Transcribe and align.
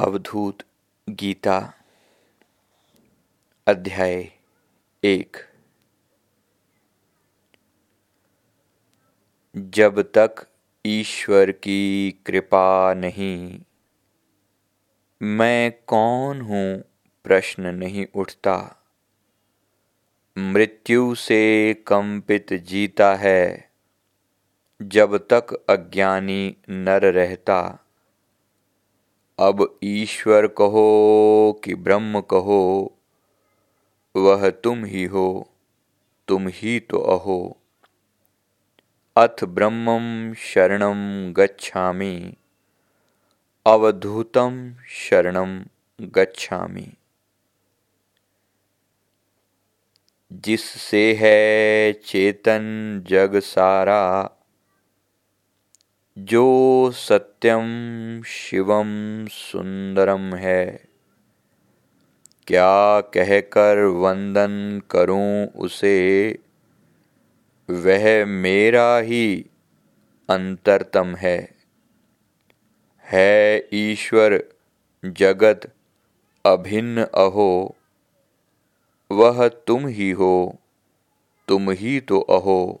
अवधूत 0.00 0.58
गीता 1.10 1.72
अध्याय 3.66 4.32
एक। 5.04 5.36
जब 9.56 10.02
तक 10.02 10.46
ईश्वर 10.86 11.50
की 11.50 12.10
कृपा 12.26 12.94
नहीं, 12.94 13.60
मैं 15.22 15.72
कौन 15.86 16.40
हूँ 16.40 16.84
प्रश्न 17.24 17.66
नहीं 17.66 18.06
उठता। 18.14 18.84
मृत्यु 20.38 21.14
से 21.14 21.74
कंपित 21.74 22.52
जीता 22.52 23.14
है, 23.14 23.70
जब 24.82 25.18
तक 25.18 25.66
अज्ञानी 25.68 26.56
नर 26.70 27.02
रहता। 27.02 27.86
अब 29.40 29.78
ईश्वर 29.84 30.46
कहो 30.46 31.60
कि 31.64 31.74
ब्रह्म 31.74 32.20
कहो, 32.20 32.92
वह 34.16 34.50
तुम 34.50 34.84
ही 34.84 35.04
हो, 35.04 35.48
तुम 36.28 36.48
ही 36.48 36.80
तो 36.80 36.98
अहो। 36.98 37.56
अथ 39.16 39.44
ब्रह्मम 39.44 40.34
शरण 40.34 40.80
गच्छामि 41.32 42.34
अवधूतम 43.66 44.74
शरण 44.88 45.64
गच्छामि। 46.00 46.92
जिससे 50.32 51.14
है 51.20 51.92
चेतन 51.92 52.60
जग 53.06 53.38
सारा 53.38 54.30
जो 56.18 56.90
सत्यम 56.90 58.22
शिवम 58.22 59.26
सुंदरम 59.26 60.34
है। 60.34 60.84
क्या 62.46 63.00
कहकर 63.00 63.84
वंदन 63.84 64.80
करूँ 64.90 65.46
उसे? 65.56 66.36
वह 67.70 68.24
मेरा 68.24 68.98
ही 68.98 69.46
अंतरतम 70.28 71.14
है। 71.16 71.48
है 73.04 73.68
ईश्वर 73.72 74.42
जगत 75.04 75.60
अभिन्न 76.44 77.04
अहो, 77.04 77.76
वह 79.10 79.48
तुम 79.48 79.86
ही 79.86 80.10
हो, 80.10 80.58
तुम 81.48 81.70
ही 81.70 82.00
तो 82.00 82.20
अहो। 82.20 82.80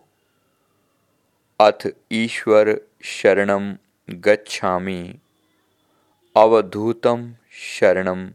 अथ 1.60 1.88
ईश्वर 2.12 2.89
शरणम 3.02 3.74
गच्छामि। 4.10 5.14
अवधूतम 6.36 7.34
शरणम 7.52 8.30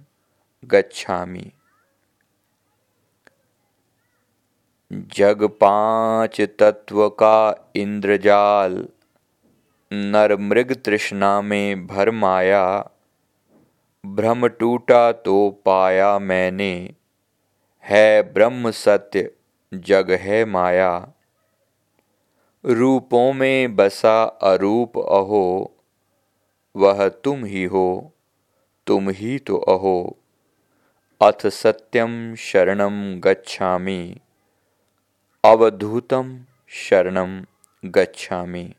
गच्छामि। 0.66 1.52
जग 4.91 5.43
पाँच 5.43 6.41
तत्व 6.41 7.09
का 7.09 7.71
इंद्रजाल 7.75 8.88
नर 9.93 10.38
मृग 10.38 10.73
तृष्णा 10.86 11.41
में 11.41 11.88
भर 11.88 12.11
माया 12.11 12.89
भ्रम 14.05 14.47
टूटा 14.47 15.11
तो 15.11 15.49
पाया 15.66 16.19
मैंने, 16.19 16.93
है 17.83 18.33
ब्रह्म 18.33 18.71
सत्य, 18.71 19.31
जग 19.73 20.11
है 20.11 20.45
माया। 20.45 21.11
रूपों 22.67 23.33
में 23.33 23.75
बसा 23.75 24.23
अरूप 24.23 24.97
अहो, 24.97 25.77
वह 26.75 27.09
तुम 27.09 27.45
ही 27.45 27.63
हो, 27.63 28.13
तुम 28.88 29.09
ही 29.09 29.39
तो 29.39 29.58
अहो। 29.58 30.17
अथ 31.21 31.47
सत्यम 31.47 32.36
शरण 32.36 32.80
गच्छामि 33.20 34.15
अवधूतम 35.45 36.45
शरण 36.67 37.45
गच्छामि। 37.86 38.73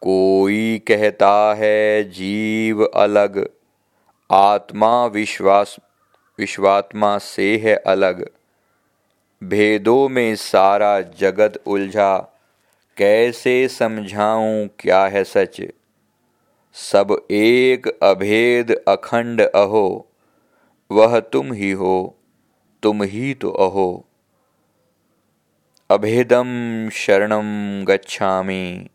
कोई 0.00 0.78
कहता 0.78 1.54
है 1.54 2.04
जीव 2.04 2.84
अलग, 2.84 3.50
आत्मा 4.30 5.06
विश्वास, 5.06 5.76
विश्वात्मा 6.38 7.18
से 7.18 7.56
है 7.56 7.76
अलग। 7.76 8.35
भेदों 9.44 10.08
में 10.08 10.36
सारा 10.36 11.00
जगत 11.00 11.62
उलझा। 11.66 12.18
कैसे 12.96 13.68
समझाऊं 13.68 14.68
क्या 14.78 15.06
है 15.06 15.24
सच? 15.24 15.62
सब 16.74 17.26
एक 17.30 17.88
अभेद 18.02 18.84
अखंड 18.88 19.40
अहो। 19.40 20.08
वह 20.90 21.20
तुम 21.20 21.52
ही 21.52 21.70
हो, 21.70 22.18
तुम 22.82 23.02
ही 23.02 23.34
तो 23.34 23.50
अहो। 23.50 24.04
अभेदम 25.90 26.88
शरणम 26.92 27.84
गच्छामि 27.84 28.88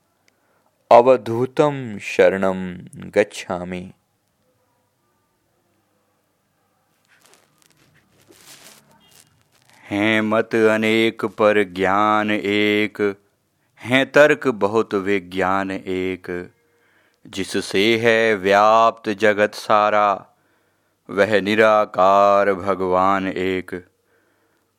अवधूतम 0.92 1.98
शरणम 2.02 2.78
गच्छामि। 3.10 3.92
हैं 9.92 10.22
मत 10.22 10.56
अनेक 10.56 11.26
पर 11.26 11.64
ज्ञान 11.64 12.32
एक। 12.32 13.16
हैं 13.80 14.12
तर्क 14.12 14.48
बहुत 14.48 14.94
विज्ञान 14.94 15.72
एक। 15.72 16.52
जिससे 17.28 18.00
है 18.00 18.36
व्याप्त 18.36 19.10
जगत 19.10 19.54
सारा, 19.54 20.28
वह 21.10 21.42
निराकार 21.42 22.54
भगवान 22.54 23.28
एक। 23.28 23.88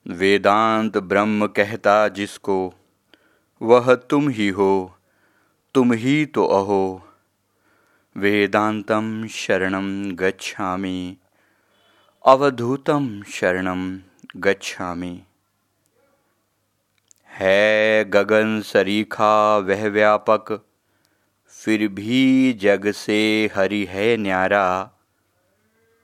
वेदांत 0.06 0.98
ब्रह्म 0.98 1.46
कहता 1.46 2.08
जिसको, 2.08 2.74
वह 3.62 3.94
तुम 3.94 4.28
ही 4.28 4.48
हो, 4.48 4.96
तुम 5.74 5.92
ही 5.92 6.26
तो 6.26 6.46
अहो। 6.46 7.08
वेदांतम 8.16 9.26
शरणम 9.26 10.12
गच्छामि, 10.12 11.16
अवधूतम 12.26 13.22
शरणम 13.22 13.98
गच्छामि। 14.36 15.22
है 17.30 18.04
गगन 18.04 18.60
सरीखा 18.60 19.58
वह 19.58 19.88
व्यापक, 19.88 20.64
फिर 21.48 21.88
भी 21.88 22.52
जग 22.52 22.90
से 22.90 23.50
हरि 23.54 23.84
है 23.84 24.16
न्यारा। 24.16 24.90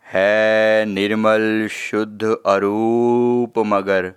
है 0.07 0.85
निर्मल 0.85 1.69
शुद्ध 1.71 2.37
अरूप 2.47 3.53
मगर, 3.59 4.13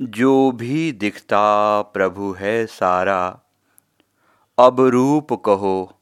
जो 0.00 0.50
भी 0.50 0.92
दिखता 0.92 1.82
प्रभु 1.82 2.32
है 2.32 2.66
सारा। 2.66 3.40
अब 4.58 4.80
रूप 4.80 5.32
कहो 5.32 5.98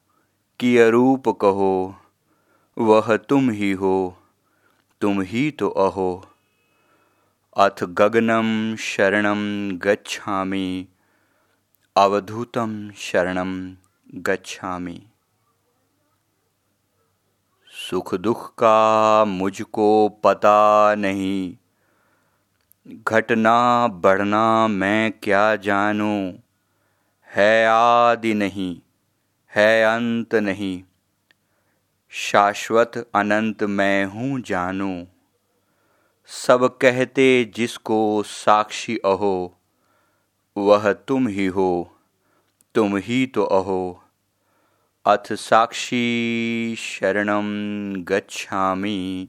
कि 0.59 0.77
अरूप 0.77 1.29
कहो, 1.29 1.95
वह 2.77 3.17
तुम 3.17 3.49
ही 3.49 3.71
हो, 3.71 4.17
तुम 5.01 5.21
ही 5.21 5.51
तो 5.51 5.69
अहो। 5.69 6.25
अथ 7.57 7.83
गगनम 7.83 8.75
शरण 8.75 9.25
गच्छा 9.77 10.43
अवधूतं 11.97 12.91
शरण 12.91 13.75
गच्छा 14.15 14.79
सुख 17.89 18.15
दुख 18.15 18.53
का 18.53 19.25
मुझको 19.25 20.09
पता 20.09 20.95
नहीं। 20.95 21.57
घटना 22.87 23.87
बढ़ना 23.87 24.67
मैं 24.67 25.11
क्या 25.11 25.55
जानूं? 25.55 26.33
है 27.27 27.67
आदि 27.67 28.33
नहीं, 28.33 28.81
है 29.55 29.83
अंत 29.83 30.35
नहीं। 30.35 30.83
शाश्वत 32.09 33.09
अनंत 33.15 33.63
मैं 33.63 34.05
हूँ 34.05 34.39
जानूं। 34.41 35.05
सब 36.27 36.77
कहते 36.77 37.51
जिसको 37.55 38.23
साक्षी 38.23 38.97
अहो, 38.97 39.61
वह 40.57 40.93
तुम 40.93 41.27
ही 41.27 41.45
हो, 41.45 41.97
तुम 42.75 42.97
ही 42.97 43.25
तो 43.25 43.43
अहो। 43.43 44.03
अथ 45.05 45.33
साक्षी 45.33 46.75
शरण 46.79 47.27
गच्छामि 47.95 49.27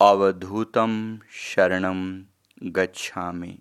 अवधूतम 0.00 1.18
शरणम 1.30 2.24
गच्छामि। 2.62 3.58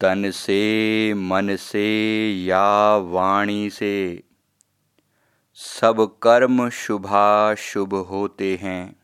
तन 0.00 0.30
से, 0.30 1.14
मन 1.14 1.56
से 1.56 1.88
या 2.44 2.96
वाणी 2.96 3.70
से 3.70 4.22
सब 5.54 6.18
कर्म 6.22 6.68
शुभा 6.68 7.54
शुभ 7.54 7.94
होते 7.94 8.56
हैं। 8.56 8.96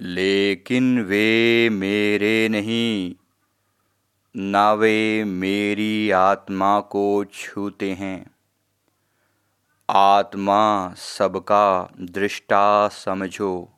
लेकिन 0.00 1.00
वे 1.02 1.68
मेरे 1.72 2.48
नहीं, 2.48 3.14
ना 4.36 4.72
वे 4.72 5.24
मेरी 5.24 6.10
आत्मा 6.10 6.80
को 6.80 7.24
छूते 7.24 7.92
हैं। 7.92 8.30
आत्मा 9.90 10.94
सबका 10.94 11.92
दृष्टा 12.00 12.88
समझो, 12.88 13.72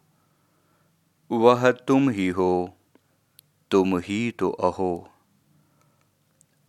वह 1.31 1.71
तुम 1.71 2.11
ही 2.11 2.29
हो, 2.29 2.77
तुम 3.71 3.99
ही 3.99 4.31
तो 4.31 4.51
अहो। 4.51 5.11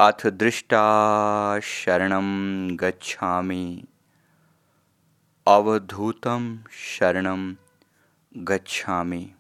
अथ 0.02 0.28
दृष्टा 0.28 1.60
शरण 1.60 2.20
गच्छामि। 2.76 3.86
अवधूतं 5.48 6.58
शरणं 6.72 7.54
गच्छामि। 8.38 9.32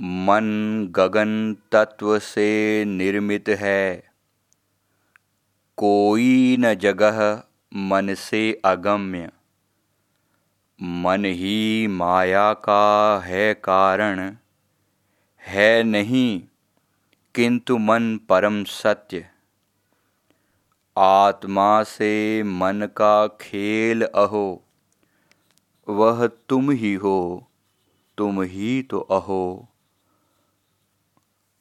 मन 0.00 0.44
गगन 0.90 1.56
तत्व 1.72 2.18
से 2.18 2.84
निर्मित 2.84 3.48
है। 3.48 4.10
कोई 5.76 6.56
न 6.60 6.74
जगह 6.74 7.42
मन 7.74 8.14
से 8.14 8.60
अगम्य। 8.64 9.30
मन 10.82 11.24
ही 11.24 11.86
माया 11.86 12.52
का 12.52 13.20
है 13.24 13.54
कारण। 13.54 14.36
है 15.40 15.82
नहीं, 15.82 16.42
किंतु 17.34 17.78
मन 17.78 18.20
परम 18.28 18.64
सत्य। 18.64 19.35
आत्मा 20.98 21.82
से 21.82 22.42
मन 22.42 22.88
का 22.96 23.26
खेल 23.26 24.02
अहो, 24.02 24.64
वह 25.88 26.26
तुम 26.26 26.70
ही 26.70 26.94
हो, 26.94 27.48
तुम 28.18 28.42
ही 28.42 28.82
तो 28.82 29.00
अहो। 29.00 29.68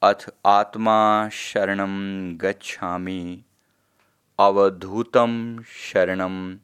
अथ 0.04 0.26
आत्मा 0.46 1.30
शरण 1.30 1.80
गच्छा 2.38 2.96
अवधूतं 4.40 5.64
शरण 5.64 6.58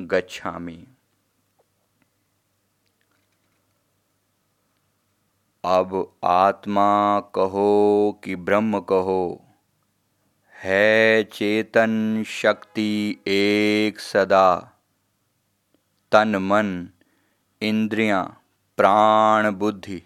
गच्छा 0.00 0.60
अब 5.64 6.12
आत्मा 6.24 7.20
कहो 7.20 8.20
कि 8.24 8.36
ब्रह्म 8.36 8.80
कहो 8.80 9.44
है 10.58 11.24
चेतन 11.24 12.24
शक्ति 12.26 13.22
एक 13.26 14.00
सदा। 14.00 14.46
तन 16.12 16.36
मन 16.36 16.88
इंद्रियाँ 17.62 18.24
प्राण 18.76 19.50
बुद्धि, 19.50 20.02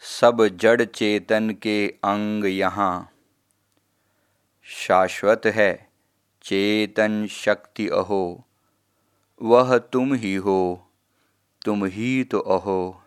सब 0.00 0.46
जड़ 0.46 0.82
चेतन 0.84 1.50
के 1.50 1.88
अंग 2.04 2.44
यहाँ। 2.44 3.10
शाश्वत 4.64 5.42
है 5.46 5.88
चेतन 6.42 7.26
शक्ति 7.26 7.88
अहो, 7.88 8.44
वह 9.42 9.78
तुम 9.78 10.14
ही 10.14 10.34
हो, 10.34 10.90
तुम 11.64 11.84
ही 11.84 12.24
तो 12.24 12.38
अहो। 12.38 13.02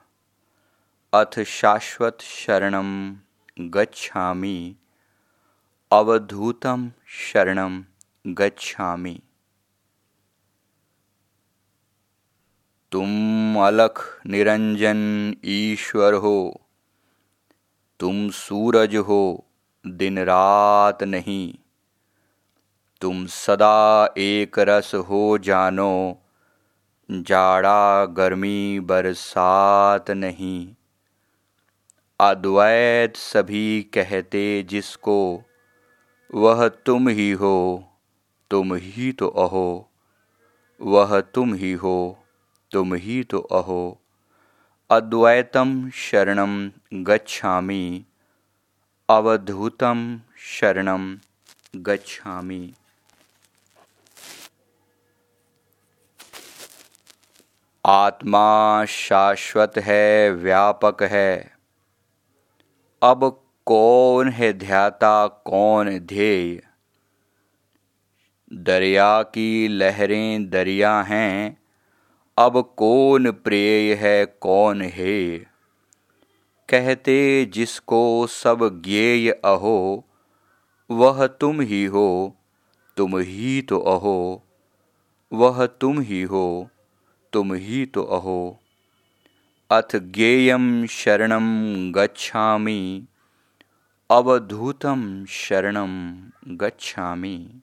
अथ 1.14 1.44
शाश्वत 1.44 2.18
शरणं 2.22 3.16
गच्छामि। 3.60 4.76
अवधूतं 5.92 6.90
शरणं 7.08 7.84
गच्छामि। 8.28 9.20
तुम 12.92 13.10
अलख 13.60 14.22
निरंजन 14.28 15.34
ईश्वर 15.46 16.14
हो, 16.14 16.62
तुम 18.00 18.30
सूरज 18.30 18.96
हो, 18.96 19.48
दिन 19.86 20.20
रात 20.20 21.04
नहीं। 21.04 21.54
तुम 23.02 23.26
सदा 23.26 24.14
एक 24.18 24.60
रस 24.60 24.96
हो 24.96 25.38
जानो, 25.38 26.22
जाड़ा 27.12 28.06
गर्मी 28.06 28.80
बरसात 28.80 30.12
नहीं। 30.12 30.76
अद्वैत 32.20 33.16
सभी 33.16 33.82
कहते 33.94 34.64
जिसको 34.64 35.44
वह 36.34 36.68
तुम 36.68 37.10
ही 37.10 37.32
हो, 37.32 37.88
तुम 38.52 38.76
ही 38.76 39.12
तो 39.12 39.28
अहो। 39.28 39.90
वह 40.82 41.22
तुम 41.22 41.54
ही 41.54 41.74
हो, 41.74 42.24
तुम 42.72 42.94
ही 42.94 43.24
तो 43.24 43.40
अहो। 43.40 44.02
अद्वैतम 44.92 45.90
शरण 45.90 46.72
गच्छा 46.94 47.62
अवधूतम 49.10 50.22
शरण 50.38 51.18
गच्छामि। 51.76 52.74
आत्मा 57.86 58.86
शाश्वत 58.86 59.74
है, 59.78 60.32
व्यापक 60.32 61.04
है। 61.04 61.58
अब 63.04 63.47
कौन 63.68 64.30
है 64.30 64.54
ध्याता, 64.54 65.28
कौन 65.28 66.00
ध्येय? 66.00 66.64
दरिया 68.54 69.24
की 69.24 69.68
लहरें 69.68 70.50
दरिया 70.50 71.02
हैं, 71.02 71.58
अब 72.38 72.74
कौन 72.78 73.32
प्रेय 73.32 73.94
है, 73.94 74.26
कौन 74.26 74.82
है 74.82 75.38
कहते, 76.70 77.46
जिसको 77.46 78.28
सब 78.28 78.82
ज्ञेय 78.86 79.32
अहो, 79.32 80.06
वह 80.92 81.28
तुम 81.28 81.62
ही 81.62 81.86
हो, 81.86 82.36
तुम 82.98 83.18
ही 83.18 83.62
तो 83.62 83.80
अहो। 83.80 84.44
वह 85.34 85.66
तुम 85.66 86.02
ही 86.02 86.22
हो, 86.22 86.70
तुम 87.34 87.54
ही 87.54 87.86
तो 87.86 88.04
अहो। 88.04 88.60
अथ 89.72 89.96
ज्ञेयं 89.96 90.88
शरण 90.88 91.32
गच्छामि। 91.92 93.08
अवधूतं 94.10 95.26
शरणं 95.26 96.22
गच्छामि। 96.48 97.62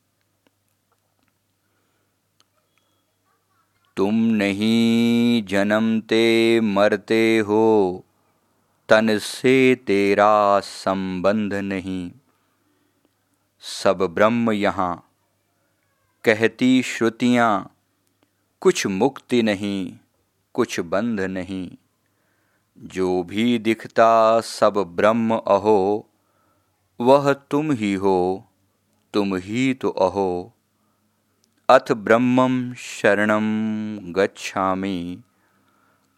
तुम 3.96 4.14
नहीं 4.14 5.44
जन्मते 5.44 6.61
मरते 6.61 7.38
हो, 7.38 8.05
तन 8.88 9.19
से 9.19 9.75
तेरा 9.75 10.61
संबंध 10.61 11.55
नहीं। 11.55 12.12
सब 13.60 13.98
ब्रह्म 13.98 14.51
यहाँ, 14.51 15.10
कहती 16.24 16.82
श्रुतियाँ, 16.82 17.77
कुछ 18.60 18.86
मुक्ति 18.86 19.43
नहीं, 19.43 19.98
कुछ 20.55 20.81
बंध 20.81 21.20
नहीं। 21.20 21.70
जो 22.79 23.22
भी 23.22 23.58
दिखता 23.58 24.41
सब 24.41 24.74
ब्रह्म 24.96 25.34
अहो 25.36 26.10
वह 27.01 27.32
तुम 27.32 27.72
ही 27.72 27.94
हो, 27.94 28.48
तुम 29.15 29.36
ही 29.36 29.74
तो 29.74 29.89
अहो। 29.89 30.53
अथ 31.69 31.93
ब्रह्मं 31.93 32.74
शरणं 32.74 33.44
गच्छामि, 34.17 35.22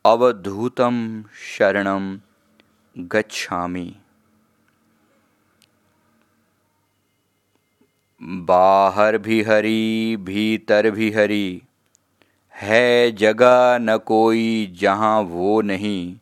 अवधूतं 0.04 1.22
शरणं 1.22 2.18
गच्छामि। 2.98 3.94
बाहर 8.22 9.18
भी 9.18 9.42
हरी 9.42 10.16
भीतर 10.16 10.90
भी 10.90 11.10
हरी 11.12 11.62
है 12.54 13.12
जगह 13.12 13.78
न 13.78 13.96
कोई 13.96 14.76
जहाँ 14.80 15.20
वो 15.20 15.60
नहीं। 15.62 16.16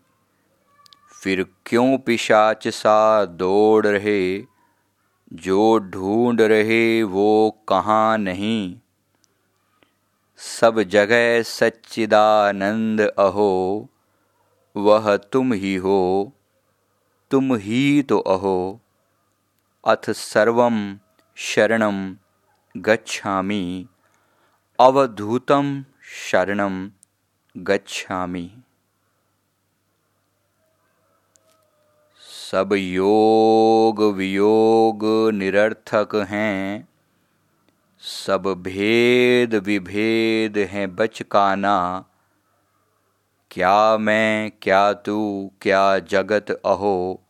फिर 1.25 1.47
क्यों 1.67 1.99
पिशाच 1.99 2.69
सा 2.69 3.25
दौड़ 3.25 3.87
रहे? 3.87 4.45
जो 5.33 5.79
ढूंढ 5.79 6.41
रहे 6.41 7.03
वो 7.03 7.65
कहाँ 7.69 8.19
नहीं? 8.19 8.81
सब 10.37 10.83
जगह 10.83 11.43
सच्चिदानंद 11.43 13.01
अहो, 13.01 13.89
वह 14.77 15.17
तुम 15.17 15.53
ही 15.53 15.75
हो, 15.75 16.33
तुम 17.31 17.55
ही 17.55 18.03
तो 18.03 18.19
अहो। 18.19 18.81
अथ 19.87 20.11
सर्वं 20.11 20.99
शरणं 21.35 22.15
गच्छामि, 22.77 23.87
अवधूतं 24.81 25.83
शरणं 26.31 26.89
गच्छामि। 27.57 28.51
सब 32.55 32.73
योग 32.73 34.03
वियोग 34.03 35.31
निरर्थक 35.35 36.27
हैं। 36.31 36.89
सब 38.01 38.43
भेद 38.47 39.55
विभेद 39.55 40.59
हैं 40.59 40.97
बचकाना। 40.97 42.05
क्या 43.51 43.99
मैं, 43.99 44.53
क्या 44.63 44.93
तू, 44.93 45.51
क्या 45.61 45.99
जगत 45.99 46.51
अहो। 46.51 47.21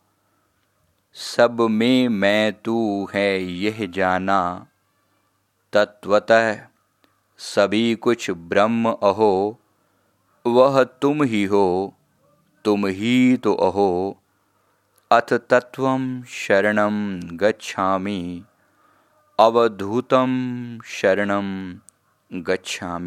सब 1.13 1.61
में 1.61 2.07
मैं 2.07 2.53
तू 2.53 3.07
है 3.13 3.43
यह 3.43 3.85
जाना। 3.85 4.67
तत्वतः 5.73 6.59
सभी 7.37 7.95
कुछ 7.95 8.31
ब्रह्म 8.31 8.91
अहो। 8.91 9.59
वह 10.47 10.83
तुम 10.83 11.23
ही 11.23 11.43
हो, 11.43 11.93
तुम 12.65 12.87
ही 12.87 13.37
तो 13.37 13.53
अहो। 13.53 14.21
अथ 15.15 15.33
तत्व 15.33 15.85
शरण 16.27 16.79
गच्छा 17.33 17.97
अवधूतम 19.39 20.31
शरण 20.85 21.31
गच्छा 22.33 22.97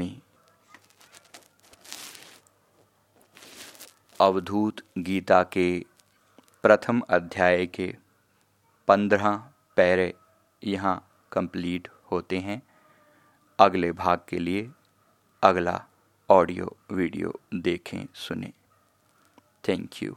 अवधूत 4.21 4.81
गीता 4.99 5.43
के 5.43 5.85
प्रथम 6.63 7.01
अध्याय 7.01 7.67
के 7.67 7.97
पंद्रह 8.89 9.37
पैरे 9.77 10.15
यहाँ 10.65 11.11
कंप्लीट 11.33 11.89
होते 12.13 12.39
हैं। 12.39 12.63
अगले 13.59 13.93
भाग 13.93 14.21
के 14.29 14.39
लिए 14.39 14.71
अगला 15.43 15.85
ऑडियो 16.31 16.77
वीडियो 16.91 17.41
देखें, 17.55 18.07
सुने। 18.15 18.53
Thank 19.69 20.03
you. 20.03 20.17